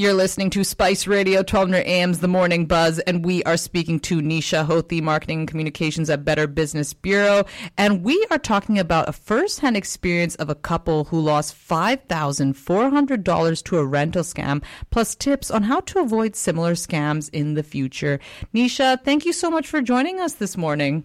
You're 0.00 0.14
listening 0.14 0.48
to 0.52 0.64
Spice 0.64 1.06
Radio, 1.06 1.40
1200 1.40 1.86
AM's 1.86 2.20
The 2.20 2.26
Morning 2.26 2.64
Buzz, 2.64 3.00
and 3.00 3.22
we 3.22 3.44
are 3.44 3.58
speaking 3.58 4.00
to 4.00 4.22
Neesha 4.22 4.66
Hothi, 4.66 5.02
Marketing 5.02 5.40
and 5.40 5.48
Communications 5.48 6.08
at 6.08 6.24
Better 6.24 6.46
Business 6.46 6.94
Bureau. 6.94 7.44
And 7.76 8.02
we 8.02 8.26
are 8.30 8.38
talking 8.38 8.78
about 8.78 9.10
a 9.10 9.12
first 9.12 9.60
hand 9.60 9.76
experience 9.76 10.36
of 10.36 10.48
a 10.48 10.54
couple 10.54 11.04
who 11.04 11.20
lost 11.20 11.54
$5,400 11.54 13.64
to 13.64 13.76
a 13.76 13.84
rental 13.84 14.22
scam, 14.22 14.64
plus 14.90 15.14
tips 15.14 15.50
on 15.50 15.64
how 15.64 15.80
to 15.80 15.98
avoid 15.98 16.34
similar 16.34 16.72
scams 16.72 17.28
in 17.34 17.52
the 17.52 17.62
future. 17.62 18.20
Neesha, 18.54 19.04
thank 19.04 19.26
you 19.26 19.34
so 19.34 19.50
much 19.50 19.66
for 19.66 19.82
joining 19.82 20.18
us 20.18 20.32
this 20.32 20.56
morning. 20.56 21.04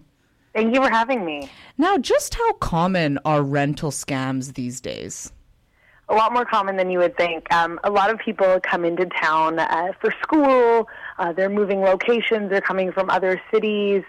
Thank 0.54 0.74
you 0.74 0.82
for 0.82 0.88
having 0.88 1.22
me. 1.22 1.50
Now, 1.76 1.98
just 1.98 2.34
how 2.34 2.54
common 2.54 3.18
are 3.26 3.42
rental 3.42 3.90
scams 3.90 4.54
these 4.54 4.80
days? 4.80 5.34
A 6.08 6.14
lot 6.14 6.32
more 6.32 6.44
common 6.44 6.76
than 6.76 6.90
you 6.90 6.98
would 6.98 7.16
think. 7.16 7.52
Um, 7.52 7.80
a 7.84 7.90
lot 7.90 8.10
of 8.10 8.18
people 8.18 8.60
come 8.60 8.84
into 8.84 9.06
town 9.06 9.58
uh, 9.58 9.92
for 10.00 10.14
school, 10.22 10.88
uh, 11.18 11.32
they're 11.32 11.50
moving 11.50 11.80
locations, 11.80 12.50
they're 12.50 12.60
coming 12.60 12.92
from 12.92 13.10
other 13.10 13.40
cities, 13.52 14.02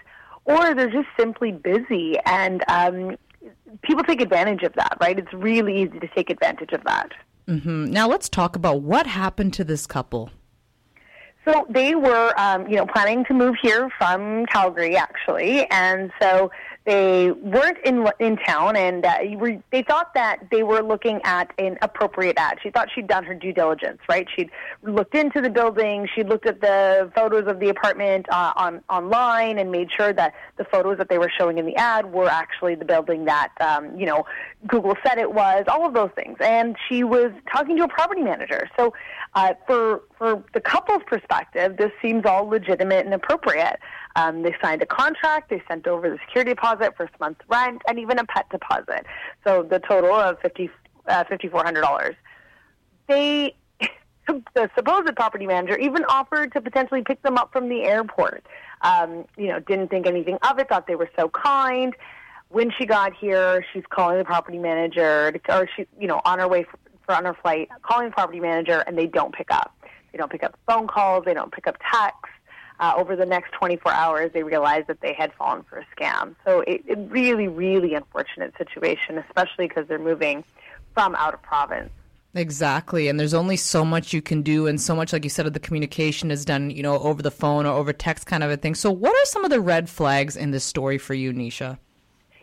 or 0.44 0.74
they're 0.74 0.90
just 0.90 1.08
simply 1.18 1.52
busy. 1.52 2.16
And 2.24 2.62
um, 2.68 3.16
people 3.82 4.04
take 4.04 4.20
advantage 4.20 4.62
of 4.62 4.72
that, 4.74 4.96
right? 5.00 5.18
It's 5.18 5.32
really 5.32 5.82
easy 5.82 5.98
to 5.98 6.08
take 6.08 6.30
advantage 6.30 6.72
of 6.72 6.84
that. 6.84 7.12
Mm-hmm. 7.48 7.86
Now, 7.86 8.08
let's 8.08 8.28
talk 8.28 8.56
about 8.56 8.82
what 8.82 9.06
happened 9.06 9.54
to 9.54 9.64
this 9.64 9.86
couple. 9.86 10.30
So 11.44 11.66
they 11.70 11.94
were, 11.94 12.38
um, 12.38 12.68
you 12.68 12.76
know, 12.76 12.84
planning 12.84 13.24
to 13.24 13.34
move 13.34 13.56
here 13.62 13.88
from 13.96 14.44
Calgary, 14.46 14.96
actually, 14.96 15.66
and 15.70 16.12
so 16.20 16.50
they 16.88 17.30
weren't 17.32 17.76
in 17.84 18.08
in 18.18 18.38
town, 18.38 18.74
and 18.74 19.04
uh, 19.04 19.18
were, 19.36 19.62
they 19.70 19.82
thought 19.82 20.14
that 20.14 20.38
they 20.50 20.62
were 20.62 20.82
looking 20.82 21.20
at 21.22 21.52
an 21.58 21.76
appropriate 21.82 22.38
ad. 22.38 22.56
She 22.62 22.70
thought 22.70 22.88
she'd 22.94 23.06
done 23.06 23.24
her 23.24 23.34
due 23.34 23.52
diligence, 23.52 23.98
right? 24.08 24.26
She'd 24.34 24.50
looked 24.82 25.14
into 25.14 25.42
the 25.42 25.50
building, 25.50 26.08
she'd 26.14 26.28
looked 26.28 26.46
at 26.46 26.62
the 26.62 27.12
photos 27.14 27.46
of 27.46 27.60
the 27.60 27.68
apartment 27.68 28.24
uh, 28.30 28.54
on 28.56 28.80
online, 28.88 29.58
and 29.58 29.70
made 29.70 29.88
sure 29.94 30.14
that 30.14 30.32
the 30.56 30.64
photos 30.64 30.96
that 30.96 31.10
they 31.10 31.18
were 31.18 31.30
showing 31.38 31.58
in 31.58 31.66
the 31.66 31.76
ad 31.76 32.10
were 32.10 32.28
actually 32.28 32.74
the 32.74 32.86
building 32.86 33.26
that 33.26 33.52
um, 33.60 33.94
you 33.98 34.06
know 34.06 34.24
Google 34.66 34.94
said 35.06 35.18
it 35.18 35.34
was. 35.34 35.64
All 35.68 35.86
of 35.86 35.92
those 35.92 36.10
things, 36.14 36.38
and 36.40 36.74
she 36.88 37.04
was 37.04 37.32
talking 37.52 37.76
to 37.76 37.84
a 37.84 37.88
property 37.88 38.22
manager. 38.22 38.66
So, 38.78 38.94
uh, 39.34 39.52
for 39.66 40.04
for 40.16 40.42
the 40.54 40.60
couple's 40.60 41.02
perspective, 41.06 41.76
this 41.76 41.92
seems 42.00 42.24
all 42.24 42.48
legitimate 42.48 43.04
and 43.04 43.12
appropriate. 43.12 43.78
Um, 44.18 44.42
they 44.42 44.52
signed 44.60 44.82
a 44.82 44.86
contract. 44.86 45.48
They 45.48 45.62
sent 45.68 45.86
over 45.86 46.10
the 46.10 46.18
security 46.26 46.50
deposit, 46.50 46.96
first 46.96 47.12
month's 47.20 47.40
rent, 47.48 47.82
and 47.86 48.00
even 48.00 48.18
a 48.18 48.24
pet 48.24 48.46
deposit. 48.50 49.06
So 49.44 49.62
the 49.62 49.78
total 49.78 50.12
of 50.12 50.40
fifty 50.40 50.70
uh, 51.06 51.22
fifty 51.24 51.46
four 51.46 51.62
hundred 51.62 51.82
dollars. 51.82 52.16
They 53.06 53.54
the 54.26 54.70
supposed 54.74 55.14
property 55.14 55.46
manager 55.46 55.78
even 55.78 56.04
offered 56.06 56.52
to 56.54 56.60
potentially 56.60 57.02
pick 57.02 57.22
them 57.22 57.38
up 57.38 57.52
from 57.52 57.68
the 57.68 57.84
airport. 57.84 58.44
Um, 58.80 59.24
you 59.36 59.46
know, 59.46 59.60
didn't 59.60 59.88
think 59.88 60.06
anything 60.06 60.38
of 60.42 60.58
it. 60.58 60.68
Thought 60.68 60.88
they 60.88 60.96
were 60.96 61.10
so 61.16 61.28
kind. 61.28 61.94
When 62.48 62.72
she 62.76 62.86
got 62.86 63.12
here, 63.14 63.64
she's 63.72 63.84
calling 63.88 64.18
the 64.18 64.24
property 64.24 64.58
manager, 64.58 65.30
to, 65.30 65.56
or 65.56 65.68
she, 65.76 65.86
you 66.00 66.08
know, 66.08 66.20
on 66.24 66.38
her 66.40 66.48
way 66.48 66.64
for, 66.64 66.78
for 67.04 67.14
on 67.14 67.24
her 67.24 67.36
flight, 67.42 67.68
calling 67.82 68.06
the 68.08 68.12
property 68.12 68.40
manager, 68.40 68.82
and 68.86 68.98
they 68.98 69.06
don't 69.06 69.34
pick 69.34 69.52
up. 69.52 69.76
They 70.10 70.18
don't 70.18 70.32
pick 70.32 70.42
up 70.42 70.58
phone 70.66 70.88
calls. 70.88 71.24
They 71.24 71.34
don't 71.34 71.52
pick 71.52 71.66
up 71.66 71.76
texts 71.78 72.32
uh, 72.80 72.94
over 72.96 73.16
the 73.16 73.26
next 73.26 73.52
24 73.52 73.92
hours, 73.92 74.30
they 74.32 74.42
realized 74.42 74.86
that 74.86 75.00
they 75.00 75.12
had 75.12 75.32
fallen 75.34 75.64
for 75.64 75.78
a 75.78 75.86
scam. 75.96 76.34
So 76.44 76.60
it, 76.60 76.82
it 76.86 76.98
really, 77.10 77.48
really 77.48 77.94
unfortunate 77.94 78.54
situation, 78.56 79.18
especially 79.18 79.68
because 79.68 79.86
they're 79.88 79.98
moving 79.98 80.44
from 80.94 81.14
out 81.16 81.34
of 81.34 81.42
province. 81.42 81.90
Exactly. 82.34 83.08
And 83.08 83.18
there's 83.18 83.34
only 83.34 83.56
so 83.56 83.84
much 83.84 84.12
you 84.12 84.22
can 84.22 84.42
do 84.42 84.66
and 84.66 84.80
so 84.80 84.94
much 84.94 85.12
like 85.12 85.24
you 85.24 85.30
said 85.30 85.46
of 85.46 85.54
the 85.54 85.60
communication 85.60 86.30
is 86.30 86.44
done, 86.44 86.70
you 86.70 86.82
know, 86.82 86.98
over 86.98 87.22
the 87.22 87.30
phone 87.30 87.66
or 87.66 87.72
over 87.72 87.92
text 87.92 88.26
kind 88.26 88.44
of 88.44 88.50
a 88.50 88.56
thing. 88.56 88.74
So 88.74 88.90
what 88.90 89.12
are 89.12 89.24
some 89.24 89.44
of 89.44 89.50
the 89.50 89.60
red 89.60 89.88
flags 89.88 90.36
in 90.36 90.50
this 90.50 90.62
story 90.62 90.98
for 90.98 91.14
you, 91.14 91.32
Neesha? 91.32 91.78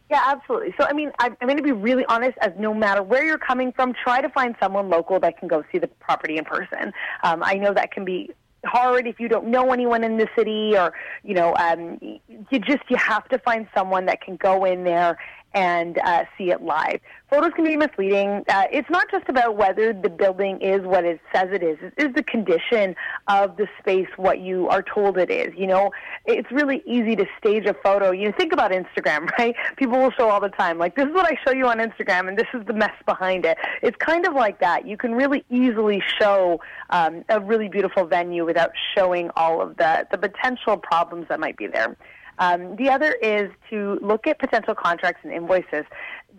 Yeah, 0.09 0.21
absolutely. 0.25 0.73
So, 0.79 0.85
I 0.87 0.93
mean, 0.93 1.11
I'm, 1.19 1.35
I'm 1.41 1.47
going 1.47 1.57
to 1.57 1.63
be 1.63 1.71
really 1.71 2.05
honest. 2.05 2.37
As 2.39 2.51
no 2.59 2.73
matter 2.73 3.01
where 3.01 3.23
you're 3.25 3.39
coming 3.39 3.71
from, 3.71 3.93
try 3.93 4.21
to 4.21 4.29
find 4.29 4.55
someone 4.59 4.89
local 4.89 5.19
that 5.19 5.39
can 5.39 5.47
go 5.47 5.63
see 5.71 5.79
the 5.79 5.87
property 5.87 6.37
in 6.37 6.45
person. 6.45 6.93
Um, 7.23 7.41
I 7.43 7.55
know 7.55 7.73
that 7.73 7.91
can 7.91 8.05
be 8.05 8.31
hard 8.65 9.07
if 9.07 9.19
you 9.19 9.27
don't 9.27 9.47
know 9.47 9.71
anyone 9.71 10.03
in 10.03 10.17
the 10.17 10.27
city 10.37 10.77
or 10.77 10.93
you 11.23 11.33
know 11.33 11.55
um, 11.55 11.97
you 12.01 12.59
just 12.59 12.83
you 12.89 12.97
have 12.97 13.27
to 13.29 13.39
find 13.39 13.67
someone 13.75 14.05
that 14.05 14.21
can 14.21 14.35
go 14.35 14.65
in 14.65 14.83
there 14.83 15.17
and 15.55 15.97
uh, 15.99 16.25
see 16.37 16.51
it 16.51 16.61
live. 16.61 16.99
Photos 17.29 17.53
can 17.55 17.63
be 17.63 17.77
misleading. 17.77 18.43
Uh, 18.49 18.65
it's 18.71 18.89
not 18.89 19.09
just 19.09 19.27
about 19.29 19.55
whether 19.55 19.93
the 19.93 20.09
building 20.09 20.61
is 20.61 20.81
what 20.81 21.05
it 21.05 21.19
says 21.33 21.47
it 21.51 21.63
is. 21.63 21.77
It 21.81 21.93
is 21.97 22.13
the 22.13 22.23
condition 22.23 22.95
of 23.27 23.55
the 23.55 23.67
space 23.79 24.07
what 24.17 24.41
you 24.41 24.67
are 24.67 24.83
told 24.83 25.17
it 25.17 25.31
is. 25.31 25.53
You 25.57 25.67
know, 25.67 25.91
it's 26.25 26.51
really 26.51 26.83
easy 26.85 27.15
to 27.15 27.25
stage 27.39 27.65
a 27.65 27.73
photo. 27.73 28.11
You 28.11 28.33
think 28.37 28.51
about 28.51 28.71
Instagram, 28.71 29.29
right? 29.39 29.55
People 29.77 29.97
will 29.97 30.11
show 30.11 30.29
all 30.29 30.41
the 30.41 30.49
time, 30.49 30.77
like, 30.77 30.95
this 30.95 31.07
is 31.07 31.13
what 31.13 31.25
I 31.25 31.37
show 31.45 31.55
you 31.55 31.67
on 31.67 31.79
Instagram, 31.79 32.27
and 32.27 32.37
this 32.37 32.47
is 32.53 32.65
the 32.67 32.73
mess 32.73 32.93
behind 33.05 33.45
it. 33.45 33.57
It's 33.81 33.97
kind 33.97 34.27
of 34.27 34.33
like 34.33 34.59
that. 34.59 34.85
You 34.85 34.97
can 34.97 35.15
really 35.15 35.45
easily 35.49 36.03
show 36.19 36.59
um, 36.89 37.23
a 37.29 37.39
really 37.39 37.69
beautiful 37.69 38.05
venue 38.05 38.45
without 38.45 38.71
showing 38.95 39.29
all 39.37 39.61
of 39.61 39.77
the, 39.77 40.05
the 40.11 40.17
potential 40.17 40.75
problems 40.77 41.27
that 41.29 41.39
might 41.39 41.55
be 41.55 41.67
there. 41.67 41.95
Um, 42.39 42.75
the 42.75 42.89
other 42.89 43.13
is 43.13 43.49
to 43.69 43.99
look 44.01 44.27
at 44.27 44.39
potential 44.39 44.75
contracts 44.75 45.21
and 45.23 45.33
invoices. 45.33 45.85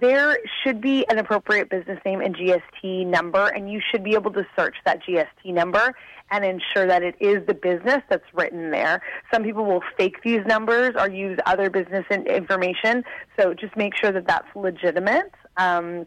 There 0.00 0.38
should 0.62 0.80
be 0.80 1.06
an 1.08 1.18
appropriate 1.18 1.70
business 1.70 1.98
name 2.04 2.20
and 2.20 2.36
GST 2.36 3.06
number, 3.06 3.46
and 3.46 3.70
you 3.70 3.80
should 3.90 4.04
be 4.04 4.14
able 4.14 4.30
to 4.32 4.46
search 4.58 4.76
that 4.84 5.02
GST 5.02 5.54
number 5.54 5.94
and 6.30 6.44
ensure 6.44 6.86
that 6.86 7.02
it 7.02 7.14
is 7.20 7.46
the 7.46 7.54
business 7.54 8.02
that's 8.10 8.24
written 8.34 8.70
there. 8.70 9.00
Some 9.32 9.42
people 9.42 9.64
will 9.64 9.82
fake 9.96 10.16
these 10.22 10.44
numbers 10.46 10.94
or 10.98 11.08
use 11.08 11.38
other 11.46 11.70
business 11.70 12.04
information, 12.10 13.04
so 13.38 13.54
just 13.54 13.76
make 13.76 13.96
sure 13.96 14.12
that 14.12 14.26
that's 14.26 14.48
legitimate. 14.54 15.32
Um, 15.56 16.06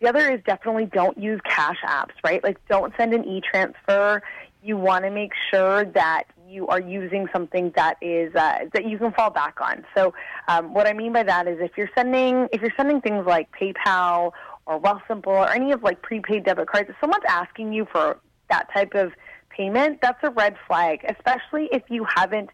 the 0.00 0.08
other 0.08 0.30
is 0.30 0.40
definitely 0.46 0.86
don't 0.86 1.18
use 1.18 1.40
cash 1.44 1.78
apps, 1.84 2.14
right? 2.24 2.42
Like 2.42 2.58
don't 2.68 2.92
send 2.96 3.14
an 3.14 3.24
e-transfer. 3.24 4.22
You 4.62 4.76
want 4.76 5.04
to 5.04 5.10
make 5.10 5.32
sure 5.52 5.84
that 5.84 6.24
you 6.48 6.66
are 6.68 6.80
using 6.80 7.28
something 7.32 7.72
that 7.76 7.96
is 8.00 8.34
uh, 8.34 8.60
that 8.72 8.88
you 8.88 8.98
can 8.98 9.12
fall 9.12 9.30
back 9.30 9.60
on. 9.60 9.84
So, 9.96 10.14
um, 10.48 10.72
what 10.72 10.86
I 10.86 10.92
mean 10.92 11.12
by 11.12 11.22
that 11.24 11.46
is 11.46 11.58
if 11.60 11.72
you're 11.76 11.90
sending 11.94 12.48
if 12.52 12.60
you're 12.60 12.74
sending 12.76 13.00
things 13.00 13.26
like 13.26 13.48
PayPal 13.52 14.32
or 14.66 14.80
Wealthsimple 14.80 15.26
or 15.26 15.50
any 15.50 15.72
of 15.72 15.82
like 15.82 16.02
prepaid 16.02 16.44
debit 16.44 16.68
cards, 16.68 16.88
if 16.88 16.96
someone's 17.00 17.24
asking 17.28 17.72
you 17.72 17.86
for 17.90 18.18
that 18.50 18.68
type 18.72 18.94
of 18.94 19.12
payment, 19.50 20.00
that's 20.00 20.18
a 20.22 20.30
red 20.30 20.56
flag, 20.66 21.04
especially 21.08 21.68
if 21.72 21.82
you 21.88 22.06
haven't 22.16 22.50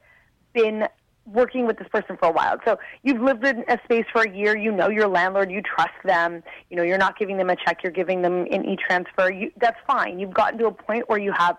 been 0.52 0.88
working 1.26 1.66
with 1.66 1.78
this 1.78 1.88
person 1.88 2.16
for 2.18 2.28
a 2.28 2.32
while. 2.32 2.56
So 2.66 2.78
you've 3.02 3.22
lived 3.22 3.44
in 3.46 3.64
a 3.68 3.78
space 3.84 4.04
for 4.12 4.22
a 4.22 4.30
year, 4.30 4.56
you 4.56 4.70
know 4.70 4.88
your 4.88 5.08
landlord, 5.08 5.50
you 5.50 5.62
trust 5.62 5.94
them, 6.04 6.42
you 6.68 6.76
know, 6.76 6.82
you're 6.82 6.98
not 6.98 7.18
giving 7.18 7.38
them 7.38 7.48
a 7.48 7.56
check, 7.56 7.82
you're 7.82 7.92
giving 7.92 8.20
them 8.22 8.46
an 8.50 8.68
e-transfer. 8.68 9.32
You, 9.32 9.50
that's 9.58 9.78
fine. 9.86 10.18
You've 10.18 10.34
gotten 10.34 10.58
to 10.58 10.66
a 10.66 10.72
point 10.72 11.08
where 11.08 11.18
you 11.18 11.32
have 11.32 11.56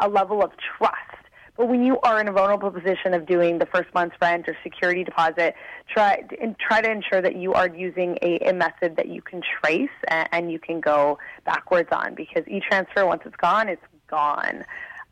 a 0.00 0.08
level 0.08 0.42
of 0.42 0.52
trust 0.78 1.21
but 1.56 1.68
when 1.68 1.84
you 1.84 1.98
are 2.00 2.20
in 2.20 2.28
a 2.28 2.32
vulnerable 2.32 2.70
position 2.70 3.12
of 3.12 3.26
doing 3.26 3.58
the 3.58 3.66
first 3.66 3.92
month's 3.94 4.16
rent 4.20 4.48
or 4.48 4.56
security 4.62 5.04
deposit, 5.04 5.54
try 5.88 6.22
and 6.40 6.56
try 6.58 6.80
to 6.80 6.90
ensure 6.90 7.20
that 7.20 7.36
you 7.36 7.52
are 7.52 7.68
using 7.68 8.18
a, 8.22 8.38
a 8.48 8.52
method 8.52 8.96
that 8.96 9.08
you 9.08 9.20
can 9.20 9.42
trace 9.60 9.90
and, 10.08 10.28
and 10.32 10.52
you 10.52 10.58
can 10.58 10.80
go 10.80 11.18
backwards 11.44 11.88
on 11.92 12.14
because 12.14 12.42
e-transfer 12.48 13.06
once 13.06 13.22
it's 13.24 13.36
gone, 13.36 13.68
it's 13.68 13.82
gone 14.08 14.64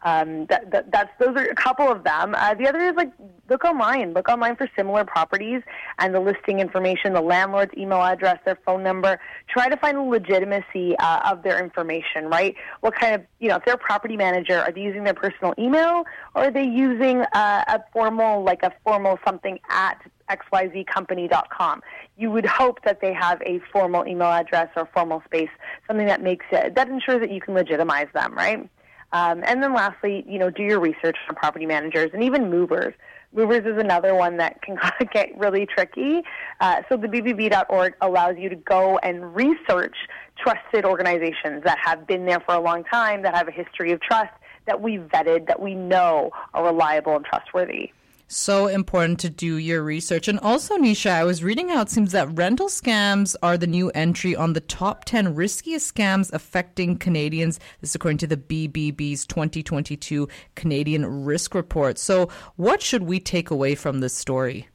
um, 0.03 0.47
that, 0.47 0.71
that, 0.71 0.91
that's 0.91 1.11
those 1.19 1.37
are 1.37 1.45
a 1.45 1.55
couple 1.55 1.91
of 1.91 2.05
them. 2.05 2.35
Uh, 2.35 2.55
the 2.55 2.69
other 2.69 2.81
is 2.81 2.95
like 2.97 3.13
look 3.49 3.65
online, 3.65 4.13
look 4.13 4.29
online 4.29 4.57
for 4.57 4.69
similar 4.77 5.05
properties 5.05 5.63
and 5.99 6.15
the 6.15 6.21
listing 6.21 6.61
information, 6.61 7.13
the 7.13 7.21
landlord's 7.21 7.73
email 7.77 8.03
address, 8.03 8.39
their 8.45 8.59
phone 8.65 8.83
number. 8.83 9.21
Try 9.49 9.69
to 9.69 9.77
find 9.77 9.99
the 9.99 10.03
legitimacy 10.03 10.97
uh, 10.99 11.31
of 11.31 11.43
their 11.43 11.63
information. 11.63 12.27
Right? 12.27 12.55
What 12.81 12.95
kind 12.95 13.15
of 13.15 13.23
you 13.41 13.49
know 13.49 13.57
if 13.57 13.65
they're 13.65 13.75
a 13.75 13.79
property 13.79 14.17
manager, 14.17 14.59
are 14.59 14.73
they 14.73 14.81
using 14.81 15.05
their 15.05 15.15
personal 15.15 15.55
email 15.59 16.05
or 16.35 16.45
are 16.45 16.51
they 16.51 16.65
using 16.65 17.21
uh, 17.21 17.65
a 17.67 17.81
formal 17.93 18.43
like 18.43 18.63
a 18.63 18.73
formal 18.85 19.19
something 19.25 19.59
at 19.69 20.01
xyzcompany.com. 20.31 21.83
You 22.17 22.31
would 22.31 22.47
hope 22.47 22.83
that 22.85 23.01
they 23.01 23.13
have 23.13 23.43
a 23.43 23.61
formal 23.73 24.07
email 24.07 24.29
address 24.29 24.69
or 24.77 24.89
formal 24.95 25.23
space, 25.25 25.51
something 25.87 26.07
that 26.07 26.23
makes 26.23 26.47
it 26.53 26.75
that 26.75 26.89
ensures 26.89 27.21
that 27.21 27.31
you 27.31 27.41
can 27.41 27.55
legitimize 27.55 28.09
them, 28.15 28.35
right? 28.35 28.69
Um, 29.13 29.43
and 29.45 29.63
then 29.63 29.75
lastly, 29.75 30.25
you 30.29 30.39
know, 30.39 30.51
do 30.51 30.63
your 30.63 30.81
research 30.81 31.17
on 31.29 31.35
property 31.35 31.67
managers 31.67 32.11
and 32.13 32.23
even 32.23 32.51
movers. 32.51 32.95
Movers 33.33 33.65
is 33.65 33.79
another 33.79 34.15
one 34.15 34.37
that 34.39 34.61
can 34.63 34.79
get 35.13 35.37
really 35.39 35.67
tricky. 35.67 36.23
Uh, 36.61 36.83
so 36.89 36.97
the 36.97 37.07
BBB.org 37.07 37.95
allows 38.01 38.37
you 38.39 38.49
to 38.49 38.57
go 38.57 38.99
and 38.99 39.35
research 39.35 39.97
trusted 40.37 40.85
organizations 40.85 41.63
that 41.65 41.79
have 41.85 42.07
been 42.07 42.27
there 42.27 42.41
for 42.41 42.55
a 42.55 42.61
long 42.61 42.85
time, 42.85 43.23
that 43.23 43.35
have 43.35 43.49
a 43.49 43.53
history 43.53 43.93
of 43.93 44.01
trust, 44.01 44.33
that 44.67 44.81
we 44.81 44.99
vetted, 44.99 45.47
that 45.47 45.61
we 45.61 45.75
know 45.75 46.31
are 46.55 46.65
reliable 46.65 47.17
and 47.17 47.25
trustworthy. 47.25 47.93
So 48.33 48.69
important 48.69 49.19
to 49.21 49.29
do 49.29 49.57
your 49.57 49.83
research. 49.83 50.29
And 50.29 50.39
also, 50.39 50.79
Neesha, 50.79 51.11
I 51.11 51.25
was 51.25 51.43
reading 51.43 51.73
out, 51.73 51.89
it 51.89 51.91
seems 51.91 52.13
that 52.13 52.33
rental 52.39 52.69
scams 52.69 53.35
are 53.43 53.59
the 53.59 53.67
new 53.67 53.91
entry 53.91 54.37
on 54.37 54.53
the 54.53 54.61
top 54.61 55.05
10 55.05 55.35
riskiest 55.35 55.93
scams 55.93 56.33
affecting 56.33 56.97
Canadians. 56.97 57.59
This 57.81 57.91
is 57.91 57.97
according 57.97 58.19
to 58.19 58.29
the 58.29 58.37
BBB's 58.37 59.27
2022 59.27 60.29
Canadian 60.55 61.25
Risk 61.25 61.57
Report. 61.57 61.99
So, 61.99 62.29
what 62.55 62.81
should 62.81 63.03
we 63.03 63.19
take 63.19 63.51
away 63.51 63.75
from 63.75 63.99
this 63.99 64.15
story? 64.15 64.69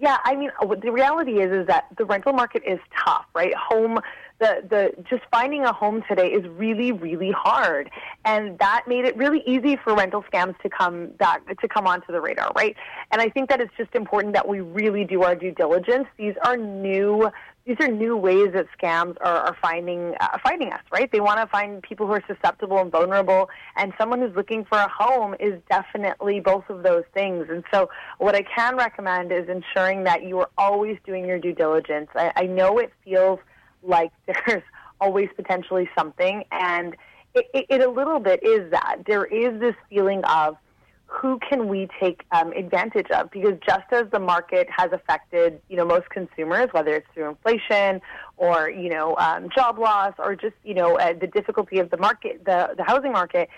Yeah, 0.00 0.18
I 0.24 0.36
mean, 0.36 0.50
uh, 0.60 0.74
the 0.80 0.92
reality 0.92 1.40
is 1.40 1.50
is 1.50 1.66
that 1.66 1.86
the 1.96 2.04
rental 2.04 2.32
market 2.32 2.62
is 2.64 2.78
tough, 3.04 3.26
right? 3.34 3.52
Home 3.54 3.98
the 4.38 4.62
the 4.68 5.02
just 5.10 5.22
finding 5.30 5.64
a 5.64 5.72
home 5.72 6.02
today 6.08 6.28
is 6.28 6.46
really 6.48 6.92
really 6.92 7.32
hard. 7.32 7.90
And 8.24 8.58
that 8.60 8.84
made 8.86 9.04
it 9.04 9.16
really 9.16 9.42
easy 9.46 9.76
for 9.76 9.94
rental 9.94 10.22
scams 10.32 10.58
to 10.60 10.68
come 10.68 11.08
back 11.18 11.44
to 11.58 11.68
come 11.68 11.86
onto 11.86 12.12
the 12.12 12.20
radar 12.20 12.52
right? 12.54 12.76
And 13.10 13.20
i 13.20 13.28
think 13.28 13.48
that 13.48 13.60
it's 13.60 13.74
just 13.76 13.94
important 13.94 14.34
that 14.34 14.46
we 14.46 14.60
really 14.60 15.04
do 15.04 15.22
our 15.22 15.34
due 15.34 15.52
diligence. 15.52 16.06
These 16.16 16.34
are 16.44 16.56
new 16.56 17.30
these 17.68 17.76
are 17.80 17.88
new 17.88 18.16
ways 18.16 18.48
that 18.54 18.66
scams 18.76 19.16
are, 19.20 19.38
are 19.38 19.56
finding 19.62 20.14
uh, 20.20 20.38
finding 20.42 20.72
us 20.72 20.80
right 20.90 21.12
they 21.12 21.20
want 21.20 21.38
to 21.38 21.46
find 21.46 21.82
people 21.82 22.06
who 22.06 22.12
are 22.14 22.24
susceptible 22.26 22.78
and 22.78 22.90
vulnerable 22.90 23.48
and 23.76 23.92
someone 23.96 24.20
who's 24.20 24.34
looking 24.34 24.64
for 24.64 24.78
a 24.78 24.88
home 24.88 25.36
is 25.38 25.60
definitely 25.70 26.40
both 26.40 26.68
of 26.68 26.82
those 26.82 27.04
things 27.14 27.46
and 27.48 27.62
so 27.72 27.88
what 28.18 28.34
i 28.34 28.42
can 28.42 28.76
recommend 28.76 29.30
is 29.30 29.48
ensuring 29.48 30.02
that 30.02 30.24
you 30.24 30.40
are 30.40 30.50
always 30.58 30.98
doing 31.06 31.24
your 31.24 31.38
due 31.38 31.54
diligence 31.54 32.08
i, 32.16 32.32
I 32.34 32.46
know 32.46 32.78
it 32.78 32.92
feels 33.04 33.38
like 33.82 34.10
there's 34.46 34.62
always 35.00 35.28
potentially 35.36 35.88
something. 35.96 36.44
And 36.50 36.96
it, 37.34 37.46
it, 37.54 37.66
it, 37.68 37.80
a 37.80 37.90
little 37.90 38.20
bit 38.20 38.42
is 38.42 38.70
that. 38.70 38.98
There 39.06 39.24
is 39.24 39.58
this 39.60 39.74
feeling 39.88 40.24
of 40.24 40.56
who 41.08 41.38
can 41.38 41.68
we 41.68 41.88
take 41.98 42.24
um, 42.32 42.52
advantage 42.52 43.10
of? 43.10 43.30
Because 43.30 43.54
just 43.66 43.90
as 43.92 44.04
the 44.12 44.18
market 44.18 44.68
has 44.70 44.92
affected, 44.92 45.60
you 45.68 45.76
know, 45.76 45.84
most 45.84 46.10
consumers, 46.10 46.68
whether 46.72 46.94
it's 46.94 47.06
through 47.14 47.30
inflation 47.30 48.00
or, 48.36 48.68
you 48.68 48.90
know, 48.90 49.16
um, 49.16 49.48
job 49.54 49.78
loss 49.78 50.12
or 50.18 50.36
just, 50.36 50.54
you 50.64 50.74
know, 50.74 50.98
uh, 50.98 51.14
the 51.18 51.26
difficulty 51.26 51.78
of 51.78 51.90
the 51.90 51.96
market, 51.96 52.44
the, 52.44 52.74
the 52.76 52.84
housing 52.84 53.12
market, 53.12 53.48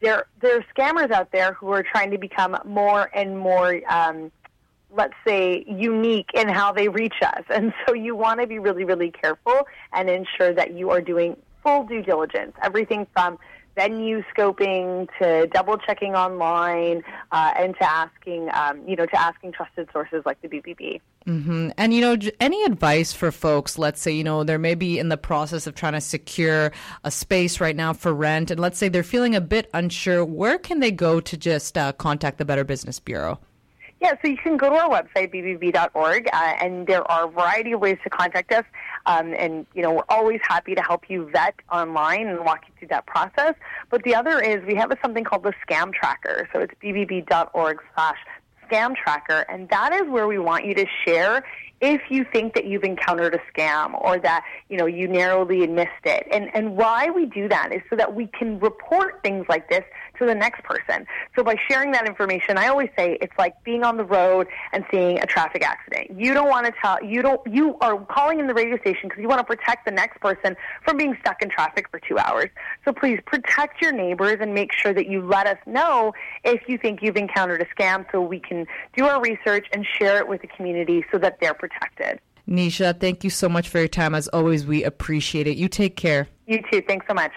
there, 0.00 0.26
there 0.40 0.58
are 0.58 0.64
scammers 0.74 1.10
out 1.10 1.32
there 1.32 1.54
who 1.54 1.70
are 1.72 1.82
trying 1.82 2.12
to 2.12 2.18
become 2.18 2.56
more 2.64 3.10
and 3.14 3.36
more 3.36 3.80
um, 3.92 4.30
let's 4.94 5.14
say, 5.26 5.64
unique 5.66 6.28
in 6.34 6.48
how 6.48 6.70
they 6.72 6.88
reach 6.88 7.14
us. 7.22 7.42
And 7.48 7.72
so 7.86 7.94
you 7.94 8.14
want 8.14 8.40
to 8.40 8.46
be 8.46 8.58
really, 8.58 8.84
really 8.84 9.10
careful 9.10 9.66
and 9.92 10.10
ensure 10.10 10.52
that 10.52 10.74
you 10.74 10.90
are 10.90 11.00
doing 11.00 11.36
full 11.62 11.84
due 11.84 12.02
diligence. 12.02 12.52
Everything 12.62 13.06
from 13.12 13.38
venue 13.74 14.22
scoping 14.34 15.08
to 15.18 15.46
double 15.48 15.78
checking 15.78 16.14
online 16.14 17.02
uh, 17.30 17.52
and 17.56 17.74
to 17.76 17.88
asking, 17.88 18.50
um, 18.54 18.86
you 18.86 18.96
know, 18.96 19.06
to 19.06 19.20
asking 19.20 19.52
trusted 19.52 19.88
sources 19.92 20.22
like 20.24 20.40
the 20.42 20.48
BBB. 20.48 21.00
Mm-hmm. 21.26 21.70
And, 21.78 21.94
you 21.94 22.00
know, 22.00 22.16
any 22.40 22.64
advice 22.64 23.12
for 23.12 23.30
folks, 23.30 23.78
let's 23.78 24.00
say, 24.00 24.12
you 24.12 24.24
know, 24.24 24.44
they're 24.44 24.58
maybe 24.58 24.98
in 24.98 25.08
the 25.08 25.16
process 25.16 25.66
of 25.66 25.74
trying 25.74 25.92
to 25.92 26.00
secure 26.00 26.72
a 27.04 27.10
space 27.10 27.60
right 27.60 27.76
now 27.76 27.92
for 27.92 28.12
rent, 28.12 28.50
and 28.50 28.60
let's 28.60 28.78
say 28.78 28.88
they're 28.88 29.02
feeling 29.02 29.34
a 29.34 29.40
bit 29.40 29.70
unsure, 29.72 30.24
where 30.24 30.58
can 30.58 30.80
they 30.80 30.90
go 30.90 31.20
to 31.20 31.36
just 31.36 31.78
uh, 31.78 31.92
contact 31.92 32.38
the 32.38 32.44
Better 32.44 32.64
Business 32.64 32.98
Bureau? 32.98 33.38
Yeah, 34.02 34.14
so 34.20 34.26
you 34.26 34.36
can 34.36 34.56
go 34.56 34.68
to 34.68 34.74
our 34.74 34.90
website, 34.90 35.32
bbb.org, 35.32 36.28
uh, 36.32 36.36
and 36.60 36.88
there 36.88 37.08
are 37.08 37.26
a 37.26 37.30
variety 37.30 37.70
of 37.70 37.80
ways 37.80 37.98
to 38.02 38.10
contact 38.10 38.50
us. 38.50 38.64
Um, 39.06 39.32
and, 39.38 39.64
you 39.74 39.82
know, 39.82 39.92
we're 39.92 40.02
always 40.08 40.40
happy 40.42 40.74
to 40.74 40.82
help 40.82 41.08
you 41.08 41.30
vet 41.30 41.54
online 41.70 42.26
and 42.26 42.40
walk 42.40 42.64
you 42.66 42.74
through 42.76 42.88
that 42.88 43.06
process. 43.06 43.54
But 43.90 44.02
the 44.02 44.16
other 44.16 44.40
is 44.40 44.66
we 44.66 44.74
have 44.74 44.90
a, 44.90 44.96
something 45.00 45.22
called 45.22 45.44
the 45.44 45.54
Scam 45.64 45.94
Tracker. 45.94 46.48
So 46.52 46.58
it's 46.58 46.74
bbb.org 46.82 47.78
slash 47.94 48.18
scam 48.68 48.96
tracker, 48.96 49.44
and 49.48 49.68
that 49.68 49.92
is 49.92 50.08
where 50.08 50.26
we 50.26 50.38
want 50.38 50.64
you 50.64 50.74
to 50.74 50.86
share 51.04 51.44
if 51.80 52.00
you 52.10 52.24
think 52.32 52.54
that 52.54 52.64
you've 52.64 52.84
encountered 52.84 53.34
a 53.34 53.40
scam 53.52 54.00
or 54.02 54.18
that 54.18 54.44
you 54.68 54.76
know 54.76 54.86
you 54.86 55.08
narrowly 55.08 55.66
missed 55.66 55.90
it 56.04 56.26
and 56.30 56.48
and 56.54 56.76
why 56.76 57.10
we 57.10 57.26
do 57.26 57.48
that 57.48 57.72
is 57.72 57.82
so 57.90 57.96
that 57.96 58.14
we 58.14 58.28
can 58.28 58.60
report 58.60 59.20
things 59.24 59.44
like 59.48 59.68
this 59.68 59.82
to 60.18 60.26
the 60.26 60.34
next 60.34 60.62
person 60.64 61.06
so 61.36 61.42
by 61.42 61.56
sharing 61.68 61.92
that 61.92 62.06
information 62.06 62.58
i 62.58 62.68
always 62.68 62.88
say 62.96 63.18
it's 63.20 63.36
like 63.38 63.54
being 63.64 63.82
on 63.82 63.96
the 63.96 64.04
road 64.04 64.46
and 64.72 64.84
seeing 64.90 65.20
a 65.20 65.26
traffic 65.26 65.66
accident 65.66 66.08
you 66.18 66.34
don't 66.34 66.48
want 66.48 66.66
to 66.66 66.72
tell 66.82 67.02
you 67.04 67.22
don't 67.22 67.40
you 67.46 67.76
are 67.80 67.98
calling 68.06 68.40
in 68.40 68.46
the 68.46 68.54
radio 68.54 68.78
station 68.78 69.08
because 69.08 69.20
you 69.20 69.28
want 69.28 69.38
to 69.38 69.44
protect 69.44 69.84
the 69.84 69.90
next 69.90 70.20
person 70.20 70.56
from 70.84 70.96
being 70.96 71.16
stuck 71.20 71.40
in 71.42 71.48
traffic 71.48 71.88
for 71.90 72.00
two 72.00 72.18
hours 72.18 72.50
so 72.84 72.92
please 72.92 73.18
protect 73.26 73.80
your 73.80 73.92
neighbors 73.92 74.38
and 74.40 74.54
make 74.54 74.72
sure 74.72 74.92
that 74.92 75.06
you 75.06 75.22
let 75.22 75.46
us 75.46 75.58
know 75.66 76.12
if 76.44 76.62
you 76.68 76.78
think 76.78 77.00
you've 77.02 77.16
encountered 77.16 77.60
a 77.62 77.66
scam 77.66 78.04
so 78.10 78.20
we 78.20 78.40
can 78.40 78.66
do 78.96 79.04
our 79.06 79.20
research 79.20 79.66
and 79.72 79.86
share 79.98 80.18
it 80.18 80.28
with 80.28 80.40
the 80.40 80.48
community 80.48 81.04
so 81.10 81.18
that 81.18 81.38
they're 81.40 81.54
protected. 81.54 82.20
Neesha, 82.48 82.98
thank 82.98 83.24
you 83.24 83.30
so 83.30 83.48
much 83.48 83.68
for 83.68 83.78
your 83.78 83.88
time. 83.88 84.14
As 84.14 84.28
always, 84.28 84.66
we 84.66 84.82
appreciate 84.84 85.46
it. 85.46 85.56
You 85.56 85.68
take 85.68 85.96
care. 85.96 86.28
You 86.46 86.62
too. 86.70 86.82
Thanks 86.82 87.06
so 87.08 87.14
much. 87.14 87.32